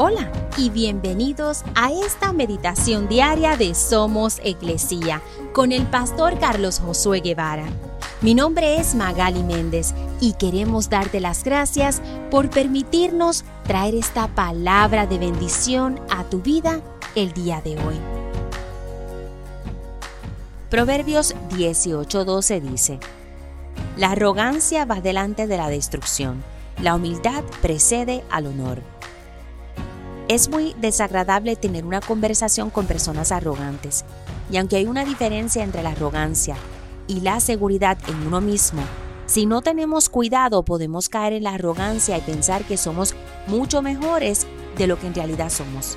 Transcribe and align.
Hola 0.00 0.30
y 0.56 0.70
bienvenidos 0.70 1.64
a 1.74 1.90
esta 1.90 2.32
meditación 2.32 3.08
diaria 3.08 3.56
de 3.56 3.74
Somos 3.74 4.38
Iglesia 4.44 5.20
con 5.52 5.72
el 5.72 5.88
pastor 5.88 6.38
Carlos 6.38 6.78
Josué 6.78 7.18
Guevara. 7.18 7.64
Mi 8.20 8.32
nombre 8.32 8.76
es 8.76 8.94
Magali 8.94 9.42
Méndez 9.42 9.94
y 10.20 10.34
queremos 10.34 10.88
darte 10.88 11.18
las 11.18 11.42
gracias 11.42 12.00
por 12.30 12.48
permitirnos 12.48 13.44
traer 13.64 13.96
esta 13.96 14.28
palabra 14.28 15.08
de 15.08 15.18
bendición 15.18 16.00
a 16.10 16.22
tu 16.22 16.42
vida 16.42 16.80
el 17.16 17.32
día 17.32 17.60
de 17.60 17.72
hoy. 17.72 17.96
Proverbios 20.70 21.34
18:12 21.56 22.60
dice, 22.60 23.00
La 23.96 24.12
arrogancia 24.12 24.84
va 24.84 25.00
delante 25.00 25.48
de 25.48 25.56
la 25.56 25.68
destrucción, 25.68 26.44
la 26.80 26.94
humildad 26.94 27.42
precede 27.60 28.22
al 28.30 28.46
honor. 28.46 28.97
Es 30.28 30.50
muy 30.50 30.74
desagradable 30.78 31.56
tener 31.56 31.86
una 31.86 32.02
conversación 32.02 32.68
con 32.68 32.86
personas 32.86 33.32
arrogantes, 33.32 34.04
y 34.50 34.58
aunque 34.58 34.76
hay 34.76 34.84
una 34.84 35.06
diferencia 35.06 35.64
entre 35.64 35.82
la 35.82 35.92
arrogancia 35.92 36.54
y 37.06 37.20
la 37.20 37.40
seguridad 37.40 37.96
en 38.06 38.26
uno 38.26 38.42
mismo, 38.42 38.82
si 39.24 39.46
no 39.46 39.62
tenemos 39.62 40.10
cuidado 40.10 40.66
podemos 40.66 41.08
caer 41.08 41.32
en 41.32 41.44
la 41.44 41.54
arrogancia 41.54 42.18
y 42.18 42.20
pensar 42.20 42.64
que 42.64 42.76
somos 42.76 43.14
mucho 43.46 43.80
mejores 43.80 44.46
de 44.76 44.86
lo 44.86 44.98
que 44.98 45.06
en 45.06 45.14
realidad 45.14 45.48
somos, 45.48 45.96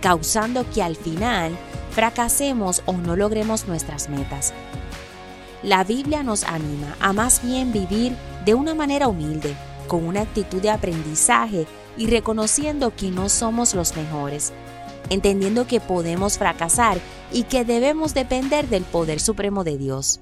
causando 0.00 0.64
que 0.72 0.82
al 0.82 0.96
final 0.96 1.54
fracasemos 1.90 2.82
o 2.86 2.94
no 2.94 3.16
logremos 3.16 3.68
nuestras 3.68 4.08
metas. 4.08 4.54
La 5.62 5.84
Biblia 5.84 6.22
nos 6.22 6.42
anima 6.44 6.96
a 7.00 7.12
más 7.12 7.42
bien 7.42 7.70
vivir 7.70 8.16
de 8.46 8.54
una 8.54 8.74
manera 8.74 9.08
humilde, 9.08 9.54
con 9.88 10.04
una 10.04 10.22
actitud 10.22 10.62
de 10.62 10.70
aprendizaje 10.70 11.66
y 11.98 12.06
reconociendo 12.06 12.94
que 12.94 13.10
no 13.10 13.28
somos 13.28 13.74
los 13.74 13.96
mejores, 13.96 14.52
entendiendo 15.10 15.66
que 15.66 15.80
podemos 15.80 16.38
fracasar 16.38 16.98
y 17.32 17.42
que 17.42 17.64
debemos 17.64 18.14
depender 18.14 18.68
del 18.68 18.84
poder 18.84 19.20
supremo 19.20 19.64
de 19.64 19.76
Dios. 19.76 20.20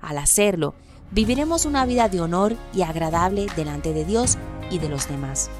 Al 0.00 0.18
hacerlo, 0.18 0.74
viviremos 1.10 1.66
una 1.66 1.84
vida 1.84 2.08
de 2.08 2.20
honor 2.20 2.56
y 2.74 2.82
agradable 2.82 3.46
delante 3.54 3.92
de 3.92 4.04
Dios 4.04 4.38
y 4.70 4.78
de 4.78 4.88
los 4.88 5.06
demás. 5.08 5.50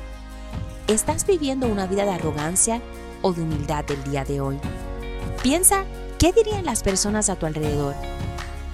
¿Estás 0.88 1.26
viviendo 1.26 1.66
una 1.66 1.86
vida 1.86 2.04
de 2.04 2.12
arrogancia 2.12 2.80
o 3.22 3.32
de 3.32 3.42
humildad 3.42 3.84
el 3.90 4.02
día 4.04 4.24
de 4.24 4.40
hoy? 4.40 4.58
Piensa, 5.42 5.84
¿qué 6.18 6.32
dirían 6.32 6.64
las 6.64 6.82
personas 6.82 7.28
a 7.28 7.36
tu 7.36 7.44
alrededor? 7.44 7.94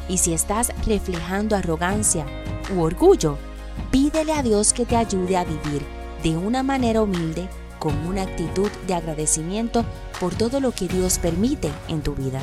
Y 0.09 0.19
si 0.19 0.33
estás 0.33 0.73
reflejando 0.87 1.57
arrogancia 1.57 2.27
u 2.75 2.81
orgullo, 2.81 3.39
pídele 3.91 4.33
a 4.33 4.43
Dios 4.43 4.73
que 4.73 4.87
te 4.87 4.97
ayude 4.97 5.37
a 5.37 5.45
vivir 5.45 6.00
de 6.23 6.37
una 6.37 6.63
manera 6.63 7.03
humilde 7.03 7.49
con 7.79 7.97
una 8.07 8.23
actitud 8.23 8.71
de 8.87 8.95
agradecimiento 8.95 9.85
por 10.21 10.35
todo 10.35 10.61
lo 10.61 10.73
que 10.73 10.87
Dios 10.87 11.19
permite 11.19 11.71
en 11.89 12.03
tu 12.03 12.15
vida. 12.15 12.43